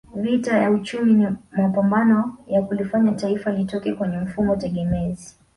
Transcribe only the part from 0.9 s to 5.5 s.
ni mapambano ya kulifanya Taifa litoke kwenye mfumo tegemezi